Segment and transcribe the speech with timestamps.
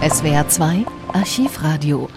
[0.00, 2.08] SWR 2 Archivradio.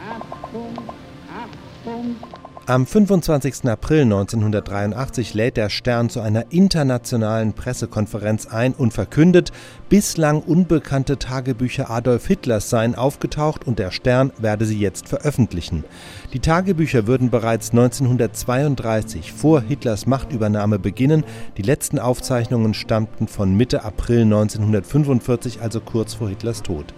[2.68, 3.65] Am 25.
[3.65, 9.52] April 1983 lädt der Stern zu einer internationalen Pressekonferenz ein und verkündet,
[9.89, 15.84] bislang unbekannte Tagebücher Adolf Hitlers seien aufgetaucht und der Stern werde sie jetzt veröffentlichen.
[16.34, 21.26] Die Tagebücher würden bereits 1932 vor Hitlers Machtübernahme beginnen.
[21.58, 26.94] Die letzten Aufzeichnungen stammten von Mitte April 1945, also kurz vor Hitlers Tod.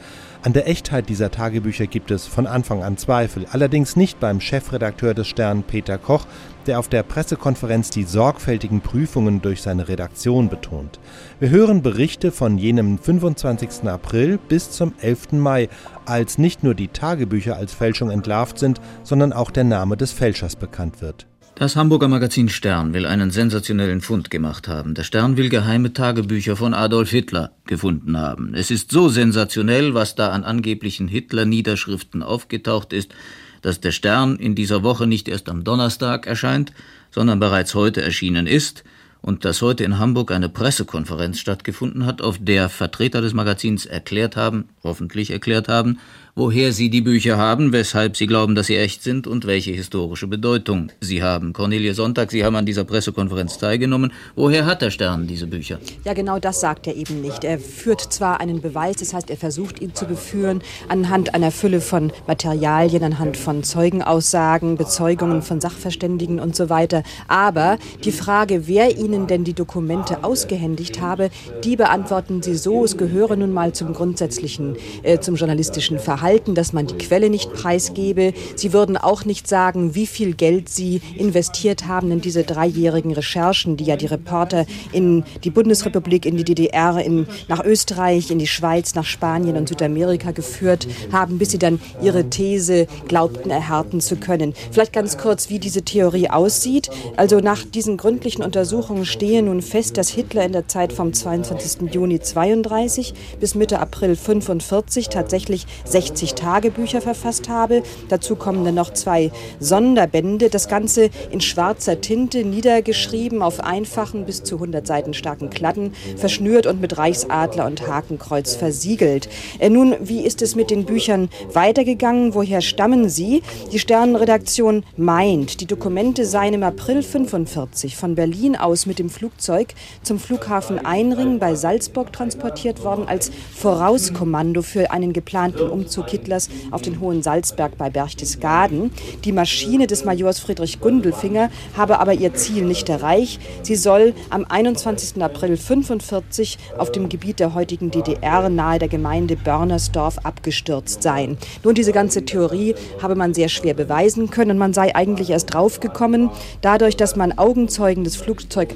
[0.46, 5.13] An der Echtheit dieser Tagebücher gibt es von Anfang an Zweifel, allerdings nicht beim Chefredakteur
[5.13, 6.26] des Stern Peter Koch,
[6.68, 10.99] der auf der Pressekonferenz die sorgfältigen Prüfungen durch seine Redaktion betont.
[11.40, 13.88] Wir hören Berichte von jenem 25.
[13.88, 15.32] April bis zum 11.
[15.32, 15.70] Mai,
[16.05, 20.57] als nicht nur die Tagebücher als Fälschung entlarvt sind, sondern auch der Name des Fälschers
[20.57, 21.26] bekannt wird.
[21.55, 24.95] Das Hamburger Magazin Stern will einen sensationellen Fund gemacht haben.
[24.95, 28.55] Der Stern will geheime Tagebücher von Adolf Hitler gefunden haben.
[28.55, 33.13] Es ist so sensationell, was da an angeblichen Hitler-Niederschriften aufgetaucht ist,
[33.62, 36.73] dass der Stern in dieser Woche nicht erst am Donnerstag erscheint,
[37.12, 38.84] sondern bereits heute erschienen ist
[39.24, 44.35] und dass heute in Hamburg eine Pressekonferenz stattgefunden hat, auf der Vertreter des Magazins erklärt
[44.35, 45.98] haben, hoffentlich erklärt haben,
[46.35, 50.27] woher sie die Bücher haben, weshalb sie glauben, dass sie echt sind und welche historische
[50.27, 51.54] Bedeutung sie haben.
[51.54, 54.12] Cornelia Sonntag, Sie haben an dieser Pressekonferenz teilgenommen.
[54.35, 55.79] Woher hat der Stern diese Bücher?
[56.04, 57.44] Ja, genau das sagt er eben nicht.
[57.44, 61.82] Er führt zwar einen Beweis, das heißt, er versucht ihn zu beführen anhand einer Fülle
[61.82, 67.03] von Materialien, anhand von Zeugenaussagen, Bezeugungen von Sachverständigen und so weiter.
[67.28, 71.30] Aber die Frage, wer ihnen denn die Dokumente ausgehändigt habe,
[71.64, 72.84] die beantworten sie so.
[72.84, 77.30] Es gehöre nun mal zum grundsätzlichen, äh, zum journalistischen Verhalten erhalten, dass man die Quelle
[77.30, 78.34] nicht preisgebe.
[78.56, 83.78] Sie würden auch nicht sagen, wie viel Geld sie investiert haben in diese dreijährigen Recherchen,
[83.78, 88.47] die ja die Reporter in die Bundesrepublik, in die DDR, in, nach Österreich, in die
[88.47, 94.16] Schweiz, nach Spanien und Südamerika geführt haben, bis sie dann ihre These glaubten erhärten zu
[94.16, 94.53] können.
[94.72, 96.90] Vielleicht ganz kurz, wie diese Theorie aussieht.
[97.18, 101.91] Also nach diesen gründlichen Untersuchungen stehe nun fest, dass Hitler in der Zeit vom 22.
[101.94, 107.84] Juni 32 bis Mitte April 45 tatsächlich 16 60 Tagebücher verfasst habe.
[108.09, 110.50] Dazu kommen dann noch zwei Sonderbände.
[110.50, 116.68] Das Ganze in schwarzer Tinte niedergeschrieben auf einfachen bis zu 100 Seiten starken Kladden, verschnürt
[116.68, 119.30] und mit Reichsadler und Hakenkreuz versiegelt.
[119.59, 122.34] Äh, nun, wie ist es mit den Büchern weitergegangen?
[122.34, 123.41] Woher stammen sie?
[123.72, 129.73] Die Sternenredaktion meint, die Dokumente seien im April 45 von Berlin aus mit dem Flugzeug
[130.01, 136.81] zum Flughafen Einring bei Salzburg transportiert worden als Vorauskommando für einen geplanten Umzug Hitlers auf
[136.81, 138.91] den Hohen Salzberg bei Berchtesgaden.
[139.23, 143.41] Die Maschine des Majors Friedrich Gundelfinger habe aber ihr Ziel nicht erreicht.
[143.61, 145.21] Sie soll am 21.
[145.21, 151.37] April 1945 auf dem Gebiet der heutigen DDR nahe der Gemeinde Börnersdorf abgestürzt sein.
[151.63, 154.57] Nun, diese ganze Theorie habe man sehr schwer beweisen können.
[154.57, 156.29] Man sei eigentlich erst draufgekommen,
[156.61, 158.15] dadurch, dass man Augenzeugen des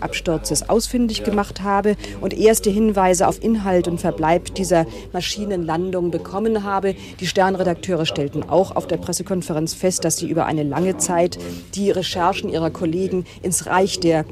[0.07, 6.95] Flugzeugabsturzes ausfindig gemacht habe und erste Hinweise auf Inhalt und Verbleib dieser Maschinenlandung bekommen habe,
[7.19, 11.37] die Sternredakteure stellten auch auf der Pressekonferenz fest, dass sie über eine lange Zeit
[11.75, 14.25] die Recherchen ihrer Kollegen ins Reich der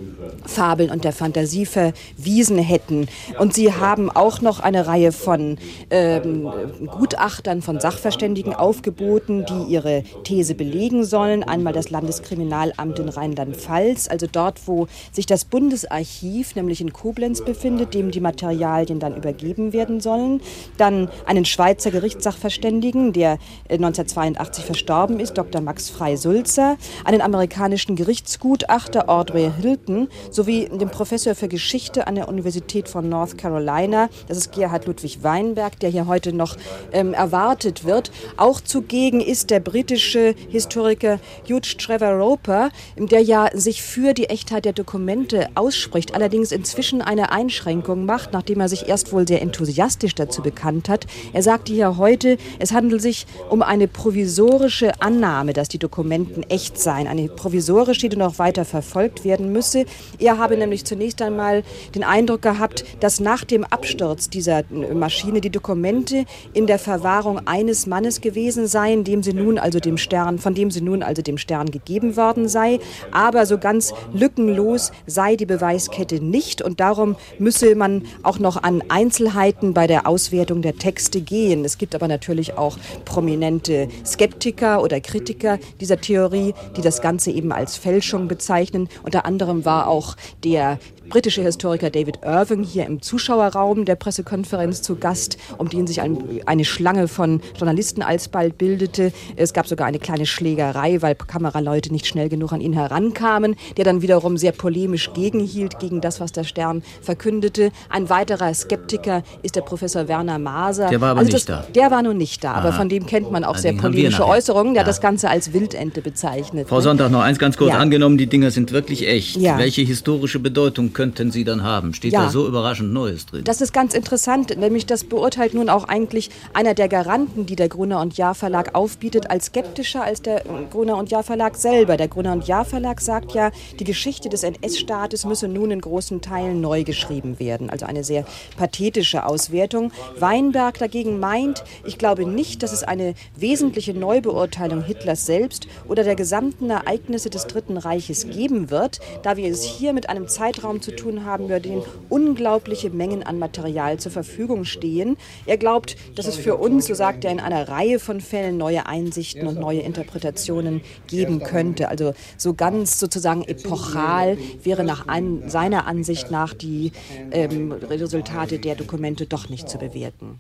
[0.46, 3.08] Fabeln und der Fantasie verwiesen hätten.
[3.40, 5.58] Und sie haben auch noch eine Reihe von
[5.90, 6.50] ähm,
[6.92, 11.44] Gutachtern, von Sachverständigen aufgeboten, die ihre These belegen sollen.
[11.44, 17.96] Einmal das Landeskriminalamt in Rheinland-Pfalz, also dort, wo sich das Bundesarchiv, nämlich in Koblenz, befindet,
[17.96, 20.40] dem die Materialien dann übergeben werden sollen.
[20.78, 25.62] Dann einen Schweizer Gerichtssachverständigen, Sachverständigen, der 1982 äh, verstorben ist, Dr.
[25.62, 32.88] Max Frey-Sulzer, einen amerikanischen Gerichtsgutachter, Audrey Hilton, sowie dem Professor für Geschichte an der Universität
[32.88, 36.58] von North Carolina, das ist Gerhard Ludwig Weinberg, der hier heute noch
[36.92, 38.12] ähm, erwartet wird.
[38.38, 44.66] Auch zugegen ist der britische Historiker Hugh Trevor Roper, der ja sich für die Echtheit
[44.66, 50.16] der Dokumente ausspricht, allerdings inzwischen eine Einschränkung macht, nachdem er sich erst wohl sehr enthusiastisch
[50.16, 51.06] dazu bekannt hat.
[51.34, 56.80] Er sagte hier heute, es handelt sich um eine provisorische Annahme, dass die Dokumenten echt
[56.80, 57.08] seien.
[57.08, 59.86] Eine provisorische, die noch weiter verfolgt werden müsse.
[60.20, 61.64] Er habe nämlich zunächst einmal
[61.94, 67.88] den Eindruck gehabt, dass nach dem Absturz dieser Maschine die Dokumente in der Verwahrung eines
[67.88, 71.38] Mannes gewesen seien, dem sie nun also dem Stern, von dem sie nun also dem
[71.38, 72.80] Stern gegeben worden sei.
[73.12, 78.84] Aber so ganz lückenlos sei die Beweiskette nicht und darum müsse man auch noch an
[78.90, 81.66] Einzelheiten bei der Auswertung der Texte gehen.
[81.66, 87.52] Es gibt aber natürlich auch prominente Skeptiker oder Kritiker dieser Theorie, die das Ganze eben
[87.52, 88.90] als Fälschung bezeichnen.
[89.04, 90.80] Unter anderem war auch der
[91.10, 96.18] britische Historiker David Irving hier im Zuschauerraum der Pressekonferenz zu Gast, um den sich ein,
[96.46, 99.12] eine Schlange von Journalisten alsbald bildete.
[99.36, 103.86] Es gab sogar eine kleine Schlägerei, weil Kameraleute nicht schnell genug an ihn herankamen, der
[103.86, 107.72] dann wiederum sehr polemisch gegenhielt gegen das, was der Stern verkündete.
[107.90, 110.90] Ein weiterer Skeptiker ist der Professor Werner Maser.
[110.90, 111.72] Der war aber also nicht das, da.
[111.74, 112.78] Der war nun nicht da, aber Aha.
[112.78, 114.26] von dem kennt man auch Na, sehr polemische.
[114.26, 114.74] Äußerungen.
[114.74, 114.86] Der Ja.
[114.86, 116.68] hat das Ganze als Wildente bezeichnet.
[116.68, 116.82] Frau ne?
[116.82, 117.72] Sonntag, noch eins ganz kurz.
[117.72, 117.78] Ja.
[117.80, 119.38] Angenommen, die Dinger sind wirklich echt.
[119.38, 119.58] Ja.
[119.58, 121.94] Welche historische Bedeutung könnten sie dann haben?
[121.94, 122.24] Steht Ja.
[122.24, 123.44] da so überraschend Neues drin?
[123.44, 127.70] Das ist ganz interessant, nämlich das beurteilt nun auch eigentlich einer der Garanten, die der
[127.70, 131.98] Gruner und Jahr Verlag aufbietet, als skeptischer als der Gruner und Jahr Verlag selber.
[131.98, 136.22] Der Gruner und Jahr Verlag sagt ja, die Geschichte des NS-Staates müsse nun in großen
[136.22, 137.70] Teilen neu geschrieben werden.
[137.70, 138.26] Also eine sehr
[138.58, 139.92] pathetische Auswertung.
[140.18, 146.16] Weinberg dagegen meint, ich glaube nicht, dass es eine wesentliche Neubeurteilung Hitlers selbst oder der
[146.16, 150.96] gesamten Ereignisse des Dritten Reiches geben wird, da wir es hier mit einem Zeitraum zu
[150.96, 155.18] tun haben, über den unglaubliche Mengen an Material zur Verfügung stehen.
[155.46, 158.86] Er glaubt, dass es für uns, so sagt er, in einer Reihe von Fällen neue
[158.86, 161.90] Einsichten und neue Interpretationen geben könnte.
[161.90, 166.92] Also so ganz sozusagen epochal wäre nach an, seiner Ansicht nach die
[167.32, 170.38] ähm, Resultate der Dokumente doch nicht zu bewerten.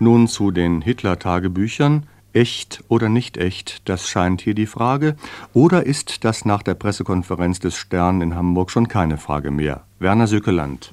[0.00, 2.06] Nun zu den Hitler-Tagebüchern.
[2.38, 5.16] Echt oder nicht echt, das scheint hier die Frage.
[5.54, 9.82] Oder ist das nach der Pressekonferenz des Stern in Hamburg schon keine Frage mehr?
[9.98, 10.92] Werner Sökeland.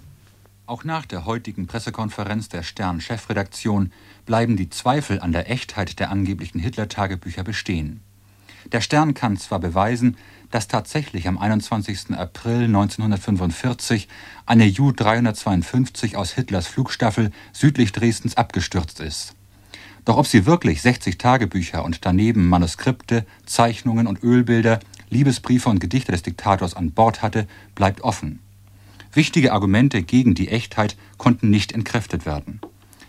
[0.65, 3.91] Auch nach der heutigen Pressekonferenz der Stern-Chefredaktion
[4.25, 8.01] bleiben die Zweifel an der Echtheit der angeblichen Hitler-Tagebücher bestehen.
[8.71, 10.17] Der Stern kann zwar beweisen,
[10.49, 12.17] dass tatsächlich am 21.
[12.17, 14.07] April 1945
[14.47, 19.34] eine Ju-352 aus Hitlers Flugstaffel südlich Dresdens abgestürzt ist.
[20.05, 24.79] Doch ob sie wirklich 60 Tagebücher und daneben Manuskripte, Zeichnungen und Ölbilder,
[25.09, 28.39] Liebesbriefe und Gedichte des Diktators an Bord hatte, bleibt offen.
[29.13, 32.61] Wichtige Argumente gegen die Echtheit konnten nicht entkräftet werden.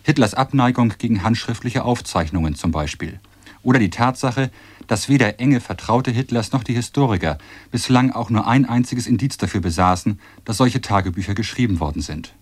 [0.05, 3.21] Hitlers Abneigung gegen handschriftliche Aufzeichnungen zum Beispiel.
[3.63, 4.51] Oder die Tatsache,
[4.87, 7.39] dass weder enge Vertraute Hitlers noch die Historiker
[7.73, 12.33] bislang auch nur ein einziges Indiz dafür besaßen, dass solche Tagebücher geschrieben worden sind.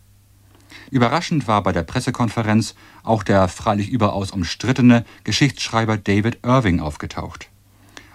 [0.90, 2.74] Überraschend war bei der Pressekonferenz
[3.04, 7.48] auch der freilich überaus umstrittene Geschichtsschreiber David Irving aufgetaucht.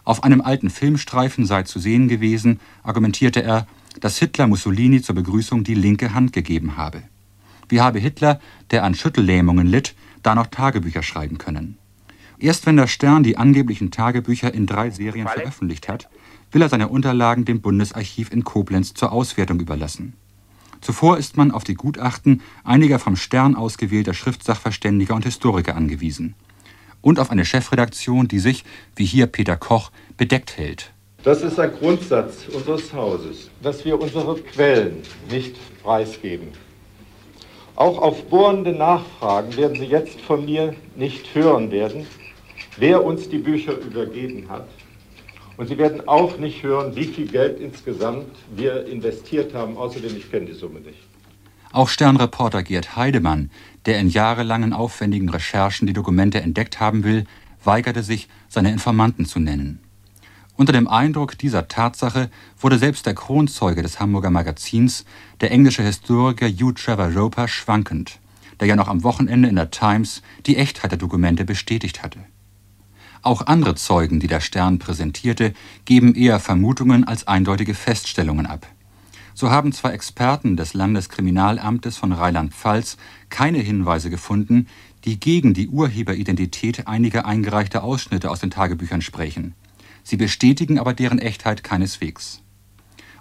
[0.04, 3.68] Auf einem alten Filmstreifen sei zu sehen gewesen, argumentierte er,
[4.00, 7.04] dass Hitler Mussolini zur Begrüßung die linke Hand gegeben habe.
[7.68, 8.40] Wie habe Hitler,
[8.72, 9.94] der an Schüttellähmungen litt,
[10.24, 11.78] da noch Tagebücher schreiben können?
[12.40, 16.10] Erst wenn der Stern die angeblichen Tagebücher in drei Serien veröffentlicht hat,
[16.52, 20.14] will er seine Unterlagen dem Bundesarchiv in Koblenz zur Auswertung überlassen.
[20.82, 26.36] Zuvor ist man auf die Gutachten einiger vom Stern ausgewählter Schriftsachverständiger und Historiker angewiesen.
[27.02, 28.64] Und auf eine Chefredaktion, die sich,
[28.96, 30.92] wie hier Peter Koch, bedeckt hält.
[31.24, 36.48] Das ist ein Grundsatz unseres Hauses, dass wir unsere Quellen nicht preisgeben.
[37.76, 42.08] Auch auf bohrende Nachfragen werden Sie jetzt von mir nicht hören werden,
[42.78, 44.68] wer uns die Bücher übergeben hat.
[45.60, 49.76] Und Sie werden auch nicht hören, wie viel Geld insgesamt wir investiert haben.
[49.76, 51.00] Außerdem, ich kenne die Summe nicht.
[51.74, 53.52] Auch Sternreporter Gerd Heidemann,
[53.86, 57.26] der in jahrelangen aufwendigen Recherchen die Dokumente entdeckt haben will,
[57.62, 59.82] weigerte sich, seine Informanten zu nennen.
[60.56, 65.04] Unter dem Eindruck dieser Tatsache wurde selbst der Kronzeuge des Hamburger Magazins,
[65.42, 68.20] der englische Historiker Hugh Trevor Roper, schwankend,
[68.62, 72.20] der ja noch am Wochenende in der Times die Echtheit der Dokumente bestätigt hatte.
[73.22, 75.54] Auch andere Zeugen, die der Stern präsentierte,
[75.86, 78.68] geben eher Vermutungen als eindeutige Feststellungen ab.
[79.34, 82.98] So haben zwei Experten des Landeskriminalamtes von Rheinland-Pfalz
[83.30, 84.68] keine Hinweise gefunden,
[85.06, 89.54] die gegen die Urheberidentität einiger eingereichter Ausschnitte aus den Tagebüchern sprechen.
[90.04, 92.42] Sie bestätigen aber deren Echtheit keineswegs.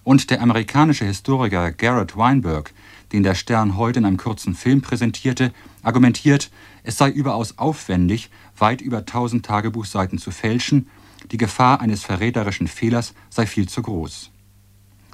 [0.02, 2.72] Und der amerikanische Historiker Garrett Weinberg,
[3.12, 5.52] den der Stern heute in einem kurzen Film präsentierte,
[5.82, 6.50] argumentiert,
[6.82, 10.88] es sei überaus aufwendig, weit über 1000 Tagebuchseiten zu fälschen,
[11.30, 14.30] die Gefahr eines verräterischen Fehlers sei viel zu groß.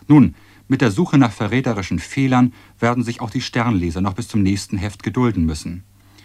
[0.07, 0.35] Nun,
[0.67, 4.79] mit der Suche nach verräterischen Fehlern werden sich auch die Sternleser noch bis zum nächsten
[4.79, 5.85] Heft gedulden müssen.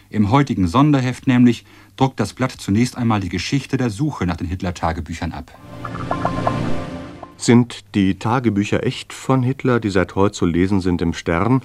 [0.09, 4.47] Im heutigen Sonderheft nämlich druckt das Blatt zunächst einmal die Geschichte der Suche nach den
[4.47, 5.55] Hitler-Tagebüchern ab.
[7.37, 11.61] Sind die Tagebücher echt von Hitler, die seit heute zu lesen sind im Stern?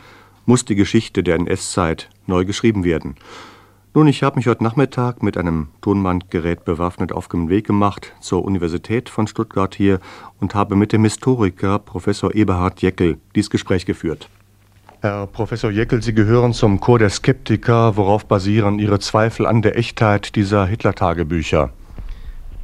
[0.46, 3.16] Muss die Geschichte der NS-Zeit neu geschrieben werden?
[3.96, 8.44] Nun, ich habe mich heute Nachmittag mit einem Tonbandgerät bewaffnet auf den Weg gemacht zur
[8.44, 10.00] Universität von Stuttgart hier
[10.40, 14.28] und habe mit dem Historiker Professor Eberhard Jeckel dieses Gespräch geführt.
[15.00, 17.96] Herr Professor Jeckel, Sie gehören zum Chor der Skeptiker.
[17.96, 21.70] Worauf basieren Ihre Zweifel an der Echtheit dieser Hitler-Tagebücher?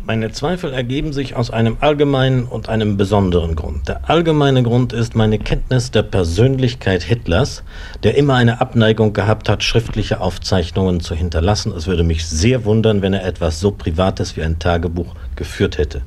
[0.07, 3.87] Meine Zweifel ergeben sich aus einem allgemeinen und einem besonderen Grund.
[3.87, 7.63] Der allgemeine Grund ist meine Kenntnis der Persönlichkeit Hitlers,
[8.03, 11.73] der immer eine Abneigung gehabt hat, schriftliche Aufzeichnungen zu hinterlassen.
[11.77, 16.01] Es würde mich sehr wundern, wenn er etwas so Privates wie ein Tagebuch geführt hätte.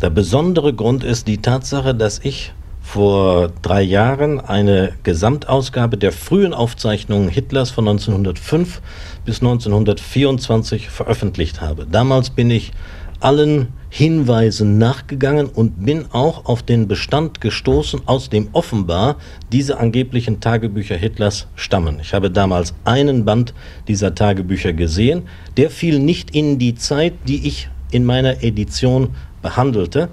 [0.00, 2.52] Der besondere Grund ist die Tatsache, dass ich
[2.84, 8.82] vor drei Jahren eine Gesamtausgabe der frühen Aufzeichnungen Hitlers von 1905
[9.24, 11.86] bis 1924 veröffentlicht habe.
[11.90, 12.72] Damals bin ich
[13.20, 19.16] allen Hinweisen nachgegangen und bin auch auf den Bestand gestoßen, aus dem offenbar
[19.52, 22.00] diese angeblichen Tagebücher Hitlers stammen.
[22.00, 23.54] Ich habe damals einen Band
[23.86, 25.22] dieser Tagebücher gesehen,
[25.56, 29.10] der fiel nicht in die Zeit, die ich in meiner Edition
[29.42, 30.08] behandelte.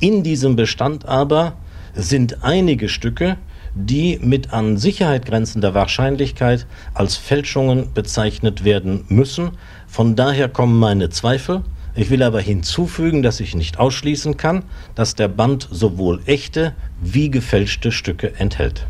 [0.00, 1.56] In diesem Bestand aber
[1.94, 3.36] sind einige Stücke,
[3.74, 9.50] die mit an Sicherheit grenzender Wahrscheinlichkeit als Fälschungen bezeichnet werden müssen.
[9.86, 11.62] Von daher kommen meine Zweifel.
[11.94, 14.62] Ich will aber hinzufügen, dass ich nicht ausschließen kann,
[14.94, 18.86] dass der Band sowohl echte wie gefälschte Stücke enthält.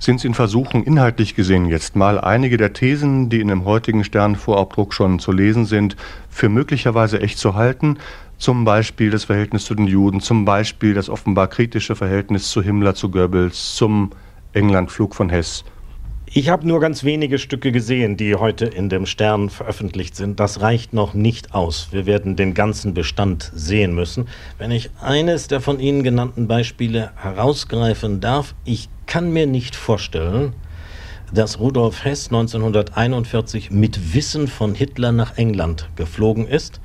[0.00, 4.02] Sind Sie in Versuchen, inhaltlich gesehen jetzt mal einige der Thesen, die in dem heutigen
[4.02, 5.94] Sternvorabdruck schon zu lesen sind,
[6.30, 7.98] für möglicherweise echt zu halten?
[8.38, 12.94] Zum Beispiel das Verhältnis zu den Juden, zum Beispiel das offenbar kritische Verhältnis zu Himmler,
[12.94, 14.12] zu Goebbels, zum
[14.54, 15.64] Englandflug von Hess.
[16.32, 20.38] Ich habe nur ganz wenige Stücke gesehen, die heute in dem Stern veröffentlicht sind.
[20.38, 21.88] Das reicht noch nicht aus.
[21.90, 24.28] Wir werden den ganzen Bestand sehen müssen.
[24.56, 30.52] Wenn ich eines der von Ihnen genannten Beispiele herausgreifen darf, ich kann mir nicht vorstellen,
[31.34, 36.80] dass Rudolf Hess 1941 mit Wissen von Hitler nach England geflogen ist.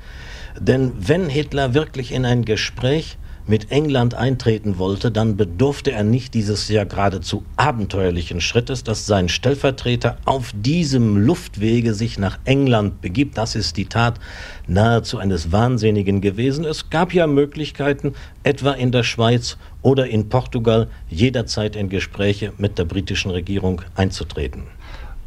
[0.58, 6.34] Denn wenn Hitler wirklich in ein Gespräch mit England eintreten wollte, dann bedurfte er nicht
[6.34, 13.38] dieses ja geradezu abenteuerlichen Schrittes, dass sein Stellvertreter auf diesem Luftwege sich nach England begibt.
[13.38, 14.18] Das ist die Tat
[14.66, 16.64] nahezu eines Wahnsinnigen gewesen.
[16.64, 22.78] Es gab ja Möglichkeiten, etwa in der Schweiz oder in Portugal, jederzeit in Gespräche mit
[22.78, 24.64] der britischen Regierung einzutreten.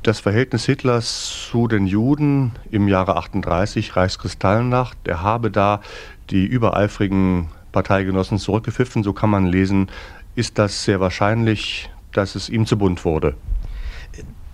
[0.03, 5.81] Das Verhältnis Hitlers zu den Juden im Jahre 38, Reichskristallnacht, er habe da
[6.29, 9.89] die übereifrigen Parteigenossen zurückgepfiffen, so kann man lesen,
[10.35, 13.35] ist das sehr wahrscheinlich, dass es ihm zu bunt wurde.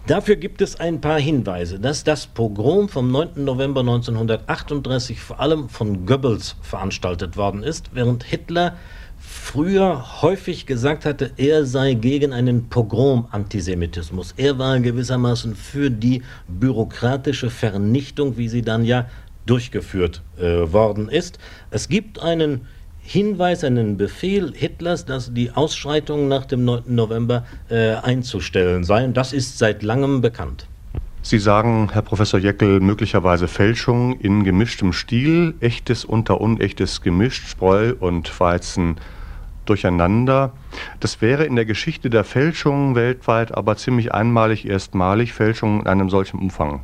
[0.07, 3.43] Dafür gibt es ein paar Hinweise, dass das Pogrom vom 9.
[3.43, 8.75] November 1938 vor allem von Goebbels veranstaltet worden ist, während Hitler
[9.17, 14.35] früher häufig gesagt hatte, er sei gegen einen Pogrom-Antisemitismus.
[14.37, 19.07] Er war gewissermaßen für die bürokratische Vernichtung, wie sie dann ja
[19.47, 21.39] durchgeführt äh, worden ist.
[21.71, 22.67] Es gibt einen
[23.07, 26.83] Hinweis, einen Befehl Hitlers, dass die Ausschreitungen nach dem 9.
[26.87, 29.13] November äh, einzustellen seien.
[29.13, 30.67] Das ist seit langem bekannt.
[31.21, 37.93] Sie sagen, Herr Professor Jeckel, möglicherweise Fälschung in gemischtem Stil, echtes unter unechtes gemischt, Spreu
[37.99, 38.97] und Weizen
[39.65, 40.53] durcheinander.
[40.99, 46.09] Das wäre in der Geschichte der Fälschung weltweit aber ziemlich einmalig, erstmalig, Fälschung in einem
[46.09, 46.81] solchen Umfang.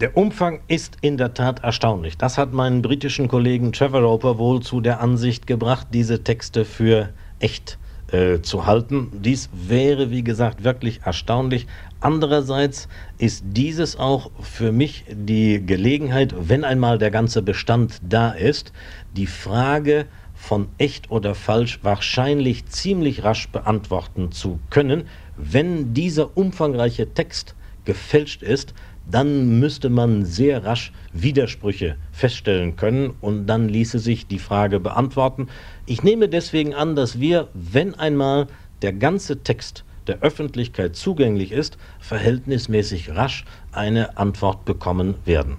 [0.00, 2.18] Der Umfang ist in der Tat erstaunlich.
[2.18, 7.10] Das hat meinen britischen Kollegen Trevor Roper wohl zu der Ansicht gebracht, diese Texte für
[7.38, 7.78] echt
[8.10, 9.12] äh, zu halten.
[9.12, 11.68] Dies wäre, wie gesagt, wirklich erstaunlich.
[12.00, 18.72] Andererseits ist dieses auch für mich die Gelegenheit, wenn einmal der ganze Bestand da ist,
[19.16, 25.04] die Frage von echt oder falsch wahrscheinlich ziemlich rasch beantworten zu können.
[25.36, 28.74] Wenn dieser umfangreiche Text gefälscht ist,
[29.06, 35.48] dann müsste man sehr rasch Widersprüche feststellen können und dann ließe sich die Frage beantworten.
[35.86, 38.46] Ich nehme deswegen an, dass wir, wenn einmal
[38.82, 45.56] der ganze Text der Öffentlichkeit zugänglich ist, verhältnismäßig rasch eine Antwort bekommen werden.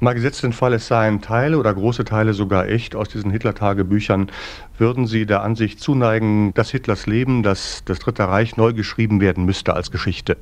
[0.00, 4.30] Mal gesetzt den Fall, es seien Teile oder große Teile sogar echt aus diesen Hitler-Tagebüchern,
[4.76, 9.44] würden Sie der Ansicht zuneigen, dass Hitlers Leben, dass das Dritte Reich neu geschrieben werden
[9.44, 10.36] müsste als Geschichte?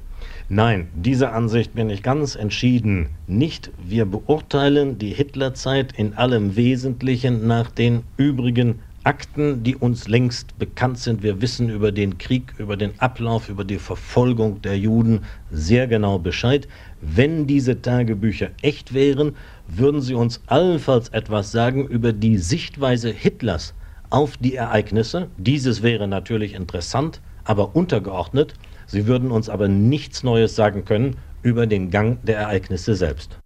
[0.48, 3.70] Nein, dieser Ansicht bin ich ganz entschieden nicht.
[3.82, 10.98] Wir beurteilen die Hitlerzeit in allem Wesentlichen nach den übrigen Akten, die uns längst bekannt
[10.98, 11.22] sind.
[11.22, 15.20] Wir wissen über den Krieg, über den Ablauf, über die Verfolgung der Juden
[15.50, 16.68] sehr genau Bescheid.
[17.00, 23.74] Wenn diese Tagebücher echt wären, würden sie uns allenfalls etwas sagen über die Sichtweise Hitlers
[24.10, 25.28] auf die Ereignisse.
[25.36, 28.54] Dieses wäre natürlich interessant, aber untergeordnet.
[28.92, 33.38] Sie würden uns aber nichts Neues sagen können über den Gang der Ereignisse selbst.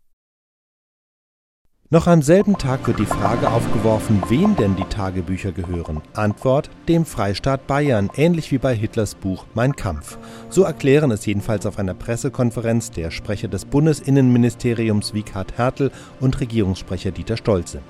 [1.89, 6.03] Noch am selben Tag wird die Frage aufgeworfen, wem denn die Tagebücher gehören.
[6.15, 10.19] Antwort: dem Freistaat Bayern, ähnlich wie bei Hitlers Buch Mein Kampf.
[10.51, 17.13] So erklären es jedenfalls auf einer Pressekonferenz der Sprecher des Bundesinnenministeriums Wieghard Hertel und Regierungssprecher
[17.13, 17.83] Dieter Stolze.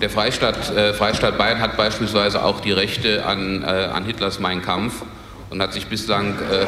[0.00, 4.62] Der Freistaat, äh, Freistaat Bayern hat beispielsweise auch die Rechte an, äh, an Hitlers Mein
[4.62, 5.04] Kampf
[5.50, 6.66] und hat sich bislang äh,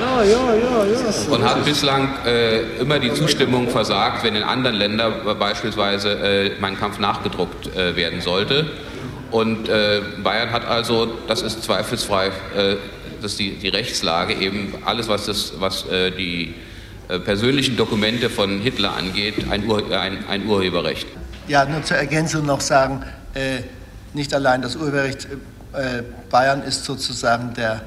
[0.00, 5.12] ja, ja, ja, und hat bislang äh, immer die Zustimmung versagt, wenn in anderen Ländern
[5.38, 8.66] beispielsweise äh, Mein Kampf nachgedruckt äh, werden sollte.
[9.30, 12.76] Und äh, Bayern hat also, das ist zweifelsfrei, äh,
[13.20, 16.54] das ist die, die Rechtslage, eben alles, was, das, was äh, die
[17.24, 21.06] persönlichen Dokumente von Hitler angeht, ein, Ur, ein, ein, Urheberrecht.
[21.48, 23.04] Ja, nur zur Ergänzung noch sagen,
[24.14, 25.28] nicht allein das Urheberrecht,
[26.30, 27.80] Bayern ist sozusagen der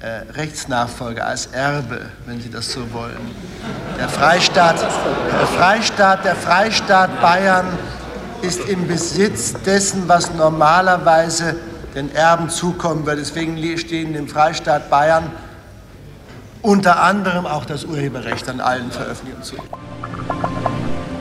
[0.00, 3.16] äh, Rechtsnachfolger, als Erbe, wenn Sie das so wollen.
[3.98, 7.66] Der Freistaat, der Freistaat, der Freistaat Bayern
[8.42, 11.56] ist im Besitz dessen, was normalerweise
[11.94, 13.18] den Erben zukommen wird.
[13.18, 15.32] Deswegen stehen dem Freistaat Bayern
[16.60, 19.56] unter anderem auch das Urheberrecht an allen Veröffentlichungen zu.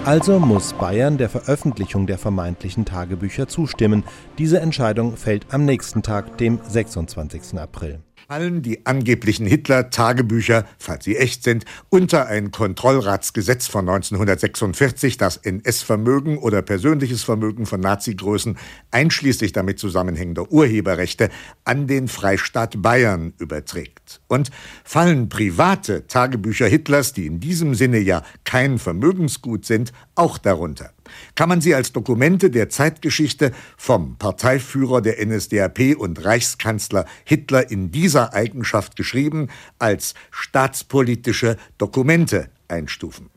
[0.05, 4.03] Also muss Bayern der Veröffentlichung der vermeintlichen Tagebücher zustimmen.
[4.37, 7.57] Diese Entscheidung fällt am nächsten Tag, dem 26.
[7.57, 15.37] April fallen die angeblichen Hitler-Tagebücher, falls sie echt sind, unter ein Kontrollratsgesetz von 1946, das
[15.37, 18.57] NS-Vermögen oder persönliches Vermögen von Nazi-Größen,
[18.89, 21.29] einschließlich damit zusammenhängender Urheberrechte,
[21.65, 24.21] an den Freistaat Bayern überträgt.
[24.27, 24.49] Und
[24.83, 30.91] fallen private Tagebücher Hitlers, die in diesem Sinne ja kein Vermögensgut sind, auch darunter
[31.35, 37.91] kann man sie als Dokumente der Zeitgeschichte vom Parteiführer der NSDAP und Reichskanzler Hitler in
[37.91, 43.29] dieser Eigenschaft geschrieben als staatspolitische Dokumente einstufen.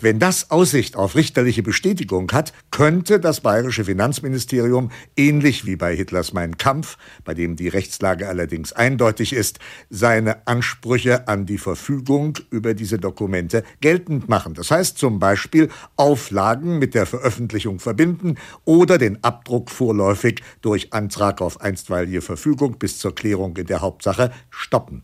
[0.00, 6.34] Wenn das Aussicht auf richterliche Bestätigung hat, könnte das bayerische Finanzministerium, ähnlich wie bei Hitlers
[6.34, 12.74] Mein Kampf, bei dem die Rechtslage allerdings eindeutig ist, seine Ansprüche an die Verfügung über
[12.74, 14.52] diese Dokumente geltend machen.
[14.54, 21.40] Das heißt zum Beispiel Auflagen mit der Veröffentlichung verbinden oder den Abdruck vorläufig durch Antrag
[21.40, 25.02] auf einstweilige Verfügung bis zur Klärung in der Hauptsache stoppen.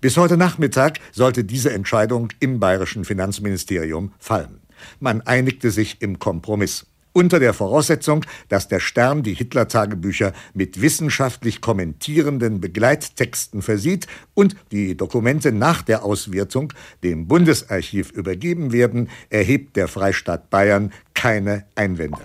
[0.00, 4.60] Bis heute Nachmittag sollte diese Entscheidung im bayerischen Finanzministerium fallen.
[5.00, 6.86] Man einigte sich im Kompromiss.
[7.12, 14.96] Unter der Voraussetzung, dass der Stern die Hitler-Tagebücher mit wissenschaftlich kommentierenden Begleittexten versieht und die
[14.96, 22.20] Dokumente nach der Auswertung dem Bundesarchiv übergeben werden, erhebt der Freistaat Bayern keine Einwände.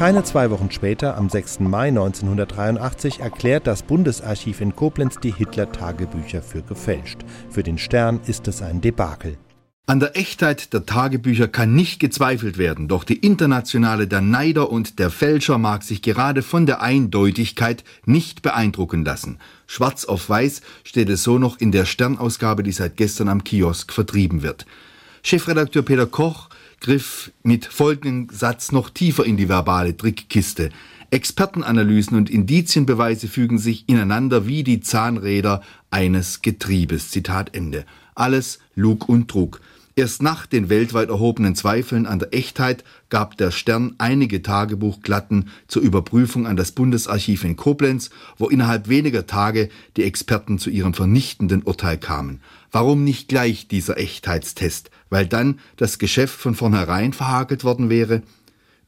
[0.00, 1.60] Keine zwei Wochen später, am 6.
[1.60, 7.18] Mai 1983, erklärt das Bundesarchiv in Koblenz die Hitler-Tagebücher für gefälscht.
[7.50, 9.36] Für den Stern ist es ein Debakel.
[9.84, 14.98] An der Echtheit der Tagebücher kann nicht gezweifelt werden, doch die Internationale der Neider und
[14.98, 19.38] der Fälscher mag sich gerade von der Eindeutigkeit nicht beeindrucken lassen.
[19.66, 23.92] Schwarz auf weiß steht es so noch in der Sternausgabe, die seit gestern am Kiosk
[23.92, 24.64] vertrieben wird.
[25.22, 26.48] Chefredakteur Peter Koch
[26.80, 30.70] griff mit folgendem Satz noch tiefer in die verbale Trickkiste.
[31.10, 37.10] Expertenanalysen und Indizienbeweise fügen sich ineinander wie die Zahnräder eines Getriebes.
[37.10, 37.84] Zitat Ende.
[38.14, 39.60] Alles Lug und Trug.
[39.96, 45.82] Erst nach den weltweit erhobenen Zweifeln an der Echtheit gab der Stern einige Tagebuchglatten zur
[45.82, 51.62] Überprüfung an das Bundesarchiv in Koblenz, wo innerhalb weniger Tage die Experten zu ihrem vernichtenden
[51.62, 52.40] Urteil kamen.
[52.70, 54.90] Warum nicht gleich dieser Echtheitstest?
[55.10, 58.22] Weil dann das Geschäft von vornherein verhakelt worden wäre?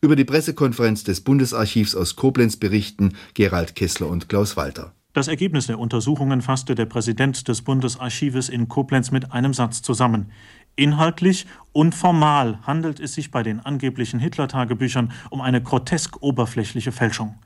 [0.01, 4.93] Über die Pressekonferenz des Bundesarchivs aus Koblenz berichten Gerald Kessler und Klaus Walter.
[5.15, 10.33] Das Ergebnis der Untersuchungen fasste der Präsident des Bundesarchives in Koblenz mit einem Satz zusammen.
[10.77, 17.37] Inhaltlich und formal handelt es sich bei den angeblichen Hitler-Tagebüchern um eine grotesk oberflächliche Fälschung.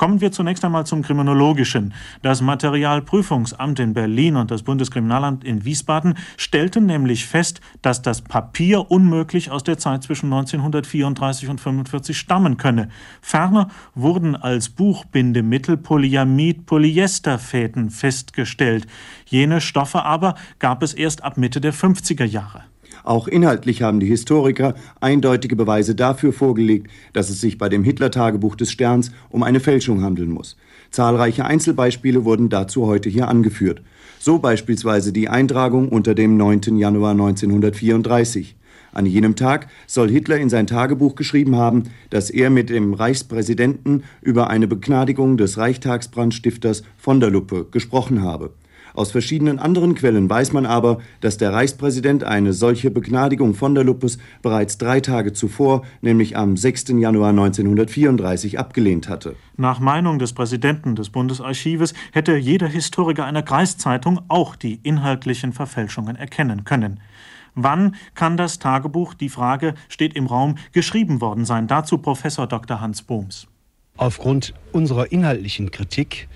[0.00, 1.92] Kommen wir zunächst einmal zum Kriminologischen.
[2.22, 8.90] Das Materialprüfungsamt in Berlin und das Bundeskriminalamt in Wiesbaden stellten nämlich fest, dass das Papier
[8.90, 12.88] unmöglich aus der Zeit zwischen 1934 und 1945 stammen könne.
[13.20, 18.86] Ferner wurden als Buchbindemittel Polyamid-Polyesterfäden festgestellt.
[19.26, 22.64] Jene Stoffe aber gab es erst ab Mitte der 50er Jahre.
[23.04, 28.56] Auch inhaltlich haben die Historiker eindeutige Beweise dafür vorgelegt, dass es sich bei dem Hitler-Tagebuch
[28.56, 30.56] des Sterns um eine Fälschung handeln muss.
[30.90, 33.82] Zahlreiche Einzelbeispiele wurden dazu heute hier angeführt.
[34.18, 36.76] So beispielsweise die Eintragung unter dem 9.
[36.76, 38.56] Januar 1934.
[38.92, 44.02] An jenem Tag soll Hitler in sein Tagebuch geschrieben haben, dass er mit dem Reichspräsidenten
[44.20, 48.50] über eine Begnadigung des Reichstagsbrandstifters von der Luppe gesprochen habe.
[48.94, 53.84] Aus verschiedenen anderen Quellen weiß man aber, dass der Reichspräsident eine solche Begnadigung von der
[53.84, 56.88] Luppes bereits drei Tage zuvor, nämlich am 6.
[56.98, 59.36] Januar 1934, abgelehnt hatte.
[59.56, 66.16] Nach Meinung des Präsidenten des Bundesarchives hätte jeder Historiker einer Kreiszeitung auch die inhaltlichen Verfälschungen
[66.16, 67.00] erkennen können.
[67.54, 71.66] Wann kann das Tagebuch, die Frage steht im Raum, geschrieben worden sein?
[71.66, 72.80] Dazu Professor Dr.
[72.80, 73.48] Hans Bohms.
[73.96, 76.28] Aufgrund unserer inhaltlichen Kritik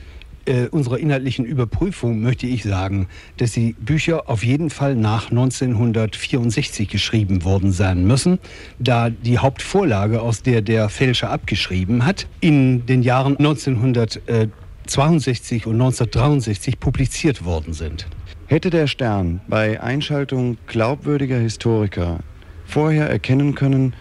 [0.46, 6.88] äh, unserer inhaltlichen Überprüfung möchte ich sagen, dass die Bücher auf jeden Fall nach 1964
[6.88, 8.38] geschrieben worden sein müssen,
[8.78, 16.80] da die Hauptvorlage, aus der der Fälscher abgeschrieben hat, in den Jahren 1962 und 1963
[16.80, 18.06] publiziert worden sind.
[18.46, 22.20] Hätte der Stern bei Einschaltung glaubwürdiger Historiker
[22.66, 23.94] vorher erkennen können,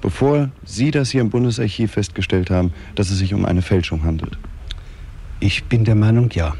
[0.00, 4.38] bevor Sie das hier im Bundesarchiv festgestellt haben, dass es sich um eine Fälschung handelt?
[5.38, 6.56] Ich bin der Meinung, ja.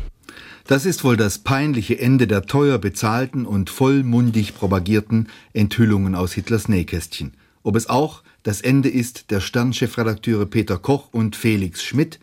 [0.66, 6.68] Das ist wohl das peinliche Ende der teuer bezahlten und vollmundig propagierten Enthüllungen aus Hitlers
[6.68, 7.34] Nähkästchen.
[7.62, 12.20] Ob es auch das Ende ist der Sternchefredakteure Peter Koch und Felix Schmidt.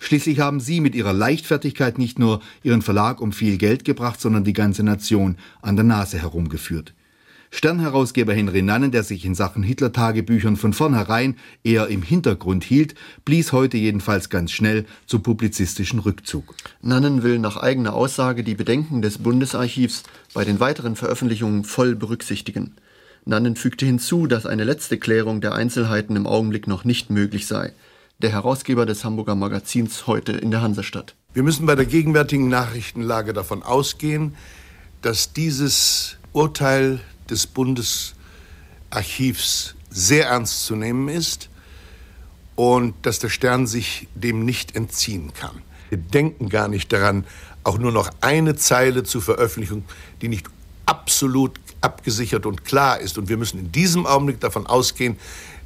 [0.00, 4.44] Schließlich haben sie mit ihrer Leichtfertigkeit nicht nur ihren Verlag um viel Geld gebracht, sondern
[4.44, 6.94] die ganze Nation an der Nase herumgeführt.
[7.56, 13.52] Sternherausgeber Henry Nannen, der sich in Sachen Hitler-Tagebüchern von vornherein eher im Hintergrund hielt, blies
[13.52, 16.56] heute jedenfalls ganz schnell zu publizistischen Rückzug.
[16.82, 20.02] Nannen will nach eigener Aussage die Bedenken des Bundesarchivs
[20.34, 22.74] bei den weiteren Veröffentlichungen voll berücksichtigen.
[23.24, 27.72] Nannen fügte hinzu, dass eine letzte Klärung der Einzelheiten im Augenblick noch nicht möglich sei.
[28.20, 31.14] Der Herausgeber des Hamburger Magazins heute in der Hansestadt.
[31.34, 34.34] Wir müssen bei der gegenwärtigen Nachrichtenlage davon ausgehen,
[35.02, 36.98] dass dieses Urteil
[37.30, 41.48] des Bundesarchivs sehr ernst zu nehmen ist
[42.56, 45.62] und dass der Stern sich dem nicht entziehen kann.
[45.88, 47.26] Wir denken gar nicht daran,
[47.62, 49.84] auch nur noch eine Zeile zu veröffentlichen,
[50.20, 50.46] die nicht
[50.86, 53.18] absolut abgesichert und klar ist.
[53.18, 55.16] Und wir müssen in diesem Augenblick davon ausgehen,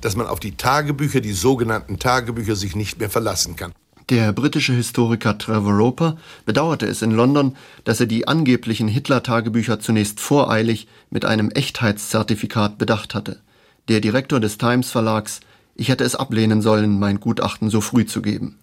[0.00, 3.72] dass man auf die Tagebücher, die sogenannten Tagebücher, sich nicht mehr verlassen kann.
[4.10, 6.16] Der britische Historiker Trevor Roper
[6.46, 13.14] bedauerte es in London, dass er die angeblichen Hitler-Tagebücher zunächst voreilig mit einem Echtheitszertifikat bedacht
[13.14, 13.40] hatte.
[13.88, 15.40] Der Direktor des Times Verlags,
[15.74, 18.56] ich hätte es ablehnen sollen, mein Gutachten so früh zu geben.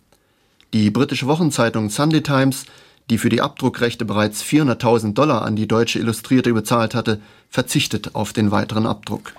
[0.73, 2.65] Die britische Wochenzeitung Sunday Times,
[3.11, 8.33] die für die Abdruckrechte bereits 400.000 Dollar an die deutsche Illustrierte bezahlt hatte, verzichtet auf
[8.33, 9.33] den weiteren Abdruck.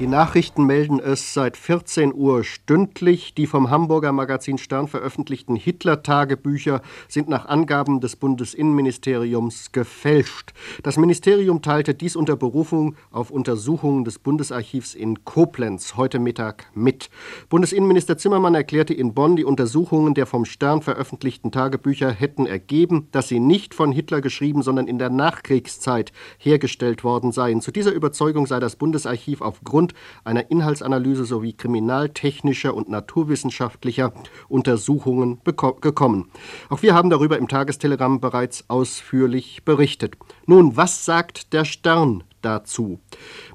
[0.00, 3.34] Die Nachrichten melden es seit 14 Uhr stündlich.
[3.34, 10.54] Die vom Hamburger Magazin Stern veröffentlichten Hitler-Tagebücher sind nach Angaben des Bundesinnenministeriums gefälscht.
[10.82, 17.10] Das Ministerium teilte dies unter Berufung auf Untersuchungen des Bundesarchivs in Koblenz heute Mittag mit.
[17.50, 23.28] Bundesinnenminister Zimmermann erklärte in Bonn, die Untersuchungen der vom Stern veröffentlichten Tagebücher hätten ergeben, dass
[23.28, 27.60] sie nicht von Hitler geschrieben, sondern in der Nachkriegszeit hergestellt worden seien.
[27.60, 34.12] Zu dieser Überzeugung sei das Bundesarchiv aufgrund Grund einer Inhaltsanalyse sowie kriminaltechnischer und naturwissenschaftlicher
[34.48, 35.40] Untersuchungen
[35.80, 36.30] gekommen.
[36.68, 40.16] Auch wir haben darüber im Tagestelegramm bereits ausführlich berichtet.
[40.46, 43.00] Nun, was sagt der Stern dazu?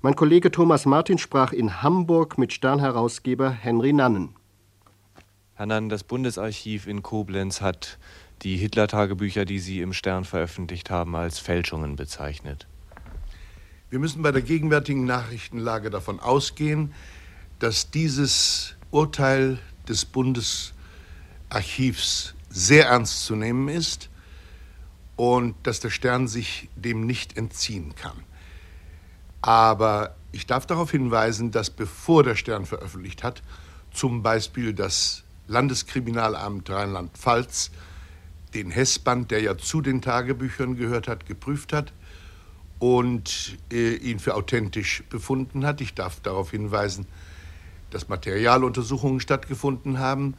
[0.02, 4.36] Mein Kollege Thomas Martin sprach in Hamburg mit Sternherausgeber Henry Nannen.
[5.54, 7.98] Herr Nannen, das Bundesarchiv in Koblenz hat
[8.42, 12.68] die Hitler-Tagebücher, die Sie im Stern veröffentlicht haben, als Fälschungen bezeichnet.
[13.92, 16.92] Wir müssen bei der gegenwärtigen Nachrichtenlage davon ausgehen,
[17.60, 24.10] dass dieses Urteil des Bundesarchivs sehr ernst zu nehmen ist
[25.16, 28.18] und dass der Stern sich dem nicht entziehen kann.
[29.44, 33.44] Aber ich darf darauf hinweisen, dass bevor der Stern veröffentlicht hat,
[33.94, 37.70] zum Beispiel das Landeskriminalamt Rheinland-Pfalz
[38.56, 41.94] den Hessband, der ja zu den Tagebüchern gehört hat, geprüft hat
[42.80, 45.82] und äh, ihn für authentisch befunden hat.
[45.82, 47.08] Ich darf darauf hinweisen,
[47.92, 50.36] dass Materialuntersuchungen stattgefunden haben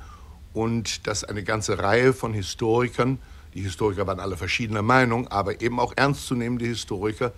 [0.53, 3.19] und dass eine ganze Reihe von Historikern,
[3.55, 7.33] die Historiker waren alle verschiedener Meinung, aber eben auch ernstzunehmende Historiker,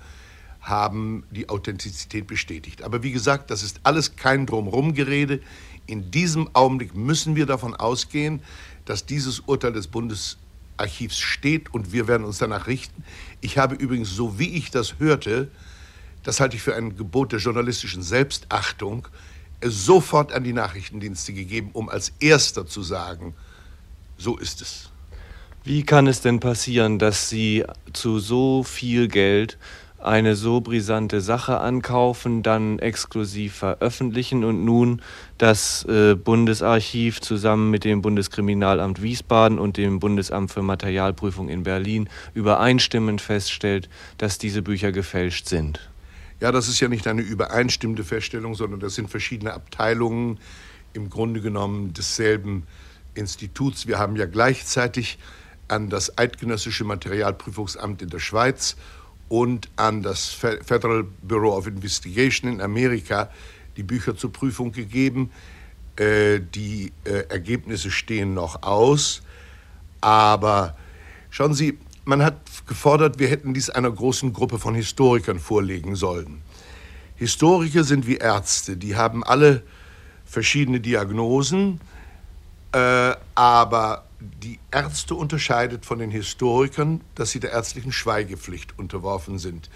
[0.61, 2.83] haben die Authentizität bestätigt.
[2.83, 5.41] Aber wie gesagt, das ist alles kein Drumherum-Gerede.
[5.87, 8.43] In diesem Augenblick müssen wir davon ausgehen,
[8.85, 10.39] dass dieses Urteil des Bundes
[10.79, 13.05] Archivs steht und wir werden uns danach richten.
[13.41, 15.51] Ich habe übrigens, so wie ich das hörte,
[16.23, 19.09] das halte ich für ein Gebot der journalistischen Selbstachtung,
[19.63, 23.35] sofort an die Nachrichtendienste gegeben, um als erster zu sagen,
[24.17, 24.91] so ist es.
[25.65, 29.59] Wie kann es denn passieren, dass Sie zu so viel Geld
[29.99, 35.03] eine so brisante Sache ankaufen, dann exklusiv veröffentlichen und nun
[35.39, 42.09] das äh, Bundesarchiv zusammen mit dem Bundeskriminalamt Wiesbaden und dem Bundesamt für Materialprüfung in Berlin
[42.35, 45.91] übereinstimmend feststellt, dass diese Bücher gefälscht sind.
[46.41, 50.39] Ja, das ist ja nicht eine übereinstimmende Feststellung, sondern das sind verschiedene Abteilungen
[50.93, 52.65] im Grunde genommen desselben
[53.15, 53.89] Instituts.
[53.89, 55.19] Wir haben ja gleichzeitig
[55.67, 58.77] an das Eidgenössische Materialprüfungsamt in der Schweiz
[59.29, 63.31] und an das Federal Bureau of Investigation in Amerika
[63.77, 65.31] die Bücher zur Prüfung gegeben.
[65.97, 69.23] Äh, die äh, Ergebnisse stehen noch aus.
[70.01, 70.77] Aber
[71.31, 72.37] schauen Sie, man hat
[72.67, 76.43] gefordert, wir hätten dies einer großen Gruppe von Historikern vorlegen sollen.
[77.17, 79.63] Historiker sind wie Ärzte, die haben alle
[80.25, 81.81] verschiedene Diagnosen,
[82.73, 89.71] äh, aber die Ärzte unterscheidet von den Historikern, dass sie der ärztlichen Schweigepflicht unterworfen sind.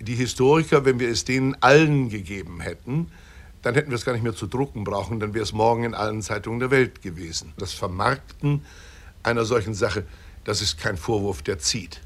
[0.00, 3.10] Die Historiker, wenn wir es denen allen gegeben hätten,
[3.62, 5.94] dann hätten wir es gar nicht mehr zu drucken brauchen, dann wäre es morgen in
[5.94, 7.52] allen Zeitungen der Welt gewesen.
[7.58, 8.64] Das Vermarkten
[9.22, 10.04] einer solchen Sache,
[10.44, 12.00] das ist kein Vorwurf, der zieht.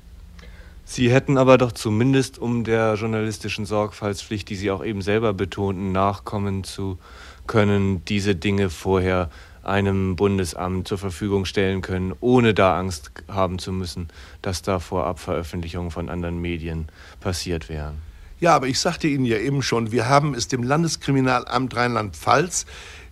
[0.84, 5.92] Sie hätten aber doch zumindest, um der journalistischen Sorgfaltspflicht, die Sie auch eben selber betonten,
[5.92, 6.98] nachkommen zu
[7.46, 9.30] können, diese Dinge vorher
[9.62, 14.08] einem Bundesamt zur Verfügung stellen können, ohne da Angst haben zu müssen,
[14.42, 16.88] dass da vorab Veröffentlichungen von anderen Medien
[17.20, 17.98] passiert wären.
[18.40, 22.66] Ja, aber ich sagte Ihnen ja eben schon, wir haben es dem Landeskriminalamt Rheinland-Pfalz,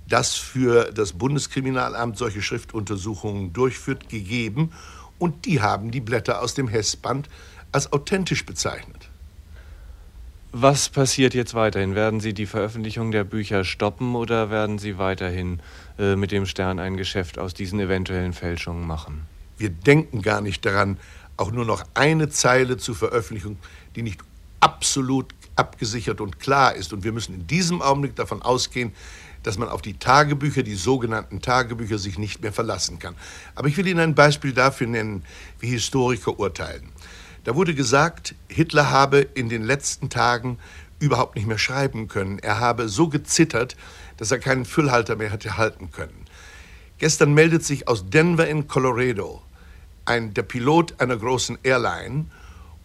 [0.09, 4.73] das für das Bundeskriminalamt solche Schriftuntersuchungen durchführt, gegeben
[5.19, 7.29] und die haben die Blätter aus dem Hessband
[7.71, 9.00] als authentisch bezeichnet.
[10.53, 11.95] Was passiert jetzt weiterhin?
[11.95, 15.61] Werden Sie die Veröffentlichung der Bücher stoppen oder werden Sie weiterhin
[15.97, 19.29] äh, mit dem Stern ein Geschäft aus diesen eventuellen Fälschungen machen?
[19.59, 20.99] Wir denken gar nicht daran,
[21.37, 23.59] auch nur noch eine Zeile zu veröffentlichen,
[23.95, 24.23] die nicht
[24.59, 26.93] absolut abgesichert und klar ist.
[26.93, 28.93] Und wir müssen in diesem Augenblick davon ausgehen,
[29.45, 33.15] dass man auf die Tagebücher, die sogenannten Tagebücher, sich nicht mehr verlassen kann.
[33.55, 35.23] Aber ich will Ihnen ein Beispiel dafür nennen,
[35.61, 36.91] wie Historiker urteilen.
[37.45, 40.59] Da wurde gesagt, Hitler habe in den letzten Tagen
[40.99, 42.39] überhaupt nicht mehr schreiben können.
[42.39, 43.77] Er habe so gezittert,
[44.19, 46.27] dass er keinen Füllhalter mehr hätte halten können.
[46.99, 49.43] Gestern meldet sich aus Denver in Colorado
[50.05, 52.27] ein, der Pilot einer großen Airline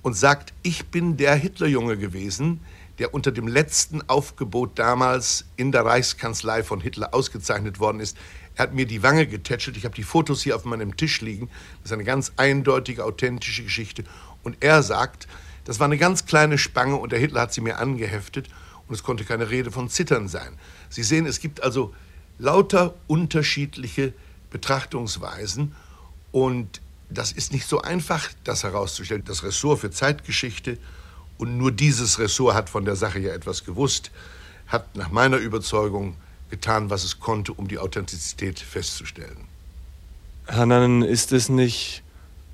[0.04, 2.62] und sagt, ich bin der Hitlerjunge gewesen,
[3.00, 8.15] der unter dem letzten Aufgebot damals in der Reichskanzlei von Hitler ausgezeichnet worden ist.
[8.56, 9.76] Er hat mir die Wange getätschelt.
[9.76, 11.50] Ich habe die Fotos hier auf meinem Tisch liegen.
[11.82, 14.06] Das ist eine ganz eindeutige, authentische Geschichte.
[14.46, 15.28] Und er sagt,
[15.66, 18.48] das war eine ganz kleine Spange und der Hitler hat sie mir angeheftet
[18.88, 20.54] und es konnte keine Rede von Zittern sein.
[20.90, 21.94] Sie sehen, es gibt also
[22.38, 24.14] lauter unterschiedliche
[24.52, 25.76] Betrachtungsweisen
[26.32, 26.80] und
[27.10, 29.24] das ist nicht so einfach, das herauszustellen.
[29.26, 30.78] Das Ressort für Zeitgeschichte
[31.38, 34.12] und nur dieses Ressort hat von der Sache ja etwas gewusst,
[34.68, 36.16] hat nach meiner Überzeugung
[36.52, 39.48] getan, was es konnte, um die Authentizität festzustellen.
[40.46, 42.04] Herr Nannen, ist es nicht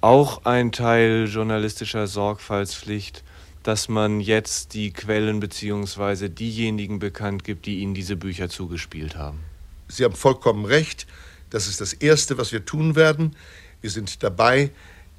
[0.02, 3.24] auch ein Teil journalistischer Sorgfaltspflicht,
[3.64, 6.30] dass man jetzt die Quellen bzw.
[6.30, 9.40] diejenigen bekannt gibt, die Ihnen diese Bücher zugespielt haben.
[9.88, 11.06] Sie haben vollkommen recht.
[11.52, 13.36] Das ist das Erste, was wir tun werden.
[13.82, 14.72] Wir sind dabei,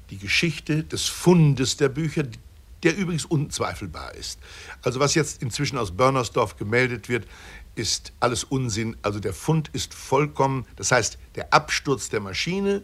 [0.09, 2.23] die Geschichte des Fundes der Bücher,
[2.83, 4.39] der übrigens unzweifelbar ist.
[4.81, 7.25] Also was jetzt inzwischen aus Börnersdorf gemeldet wird,
[7.75, 8.97] ist alles Unsinn.
[9.01, 12.83] Also der Fund ist vollkommen, das heißt der Absturz der Maschine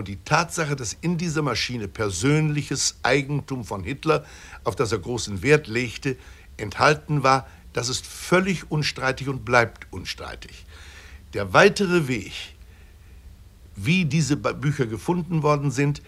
[0.00, 4.24] und die Tatsache, dass in dieser Maschine persönliches Eigentum von Hitler,
[4.64, 6.16] auf das er großen Wert legte,
[6.56, 10.64] enthalten war, das ist völlig unstreitig und bleibt unstreitig.
[11.34, 12.32] Der weitere Weg,
[13.76, 16.00] wie diese Bücher gefunden worden sind,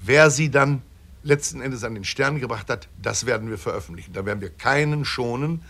[0.00, 0.80] wer sie dann
[1.22, 4.14] letzten Endes an den Stern gebracht hat, das werden wir veröffentlichen.
[4.14, 5.60] Da werden wir keinen schonen,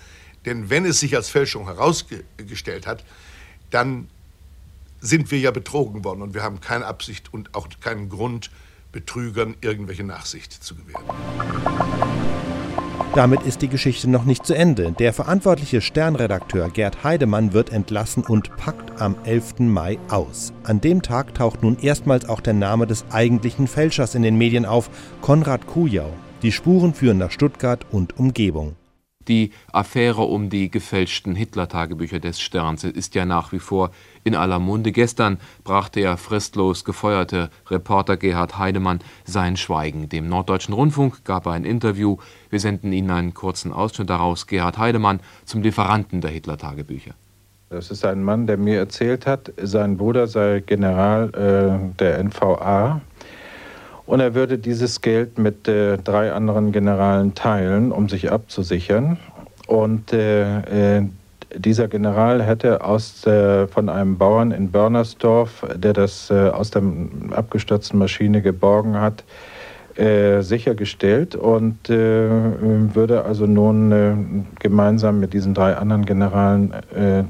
[0.47, 3.05] denn wenn es sich als Fälschung herausgestellt hat,
[3.71, 4.07] dann
[5.05, 8.51] sind wir ja betrogen worden und wir haben keine Absicht und auch keinen Grund,
[8.91, 11.03] Betrügern irgendwelche Nachsicht zu gewähren.
[13.15, 14.93] Damit ist die Geschichte noch nicht zu Ende.
[14.93, 19.61] Der verantwortliche Sternredakteur Gerd Heidemann wird entlassen und packt am 11.
[19.61, 20.53] Mai aus.
[20.63, 24.65] An dem Tag taucht nun erstmals auch der Name des eigentlichen Fälschers in den Medien
[24.65, 24.91] auf,
[25.21, 26.13] Konrad Kujau.
[26.43, 28.77] Die Spuren führen nach Stuttgart und Umgebung.
[29.29, 33.91] Die Affäre um die gefälschten Hitler-Tagebücher des Sterns ist ja nach wie vor
[34.23, 34.93] in aller Munde.
[34.93, 40.09] Gestern brachte der fristlos gefeuerte Reporter Gerhard Heidemann sein Schweigen.
[40.09, 42.19] Dem Norddeutschen Rundfunk gab er ein Interview.
[42.51, 44.47] Wir senden Ihnen einen kurzen Ausschnitt daraus.
[44.47, 47.15] Gerhard Heidemann zum Lieferanten der Hitler-Tagebücher.
[47.71, 53.01] Das ist ein Mann, der mir erzählt hat, sein Bruder sei General äh, der NVA
[54.07, 59.19] Und er würde dieses Geld mit äh, drei anderen Generalen teilen, um sich abzusichern.
[59.67, 61.09] Und äh, äh,
[61.57, 66.83] dieser General hätte aus, äh, von einem Bauern in Börnersdorf, der das äh, aus der
[67.31, 69.25] abgestürzten Maschine geborgen hat,
[69.97, 76.75] äh, sichergestellt und würde also nun gemeinsam mit diesen drei anderen Generalen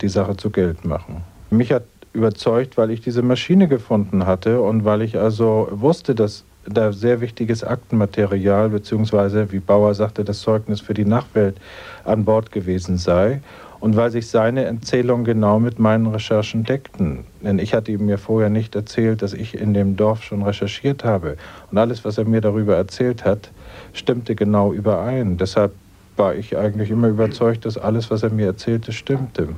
[0.00, 1.22] die Sache zu Geld machen.
[1.50, 1.82] Mich hat
[2.14, 7.20] überzeugt, weil ich diese Maschine gefunden hatte und weil ich also wusste, dass da sehr
[7.20, 11.56] wichtiges Aktenmaterial beziehungsweise, wie Bauer sagte, das Zeugnis für die Nachwelt
[12.04, 13.40] an Bord gewesen sei
[13.80, 17.24] und weil sich seine Erzählungen genau mit meinen Recherchen deckten.
[17.42, 21.04] Denn ich hatte ihm mir vorher nicht erzählt, dass ich in dem Dorf schon recherchiert
[21.04, 21.36] habe.
[21.70, 23.50] Und alles, was er mir darüber erzählt hat,
[23.92, 25.36] stimmte genau überein.
[25.36, 25.72] Deshalb
[26.16, 29.48] war ich eigentlich immer überzeugt, dass alles, was er mir erzählte, stimmte.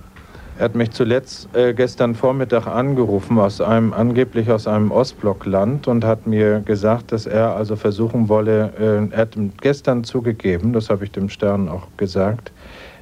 [0.59, 6.03] Er hat mich zuletzt äh, gestern Vormittag angerufen, aus einem, angeblich aus einem Ostblockland, und
[6.03, 11.05] hat mir gesagt, dass er also versuchen wolle, äh, er hat gestern zugegeben, das habe
[11.05, 12.53] ich dem Stern auch gesagt,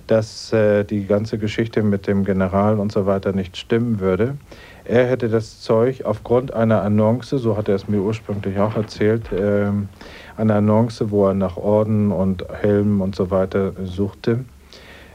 [0.08, 4.36] dass äh, die ganze Geschichte mit dem General und so weiter nicht stimmen würde.
[4.84, 9.30] Er hätte das Zeug aufgrund einer Annonce, so hat er es mir ursprünglich auch erzählt,
[9.30, 9.70] äh,
[10.36, 14.44] eine Annonce, wo er nach Orden und Helmen und so weiter suchte,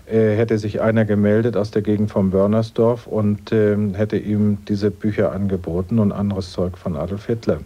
[0.09, 5.31] hätte sich einer gemeldet aus der Gegend von Börnersdorf und ähm, hätte ihm diese Bücher
[5.31, 7.59] angeboten und anderes Zeug von Adolf Hitler.